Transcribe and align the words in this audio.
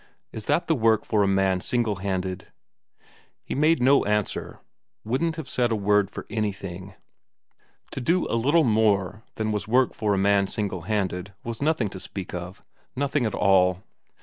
"Is 0.31 0.47
that 0.47 0.67
work 0.67 1.05
for 1.05 1.21
a 1.21 1.27
man 1.27 1.61
single 1.61 1.97
handed?" 1.97 2.47
He 3.43 3.53
made 3.53 3.83
no 3.83 4.03
answer; 4.05 4.59
wouldn't 5.03 5.35
have 5.35 5.47
said 5.47 5.71
a 5.71 5.75
word 5.75 6.09
for 6.09 6.25
anything. 6.27 6.95
To 7.91 8.01
do 8.01 8.27
a 8.27 8.33
little 8.33 8.63
more 8.63 9.21
than 9.35 9.51
was 9.51 9.67
work 9.67 9.93
for 9.93 10.15
a 10.15 10.17
man 10.17 10.47
single 10.47 10.81
handed 10.89 11.35
was 11.43 11.61
nothing 11.61 11.89
to 11.89 11.99
speak 11.99 12.33
of 12.33 12.63
nothing 12.95 13.27
at 13.27 13.35
all. 13.35 13.83